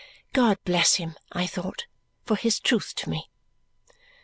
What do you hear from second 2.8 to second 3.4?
to me!"